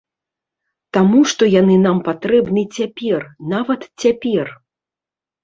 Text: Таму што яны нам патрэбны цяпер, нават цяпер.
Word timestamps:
Таму 0.95 1.21
што 1.31 1.49
яны 1.61 1.75
нам 1.81 1.99
патрэбны 2.07 2.63
цяпер, 2.79 3.21
нават 3.53 3.87
цяпер. 4.07 4.53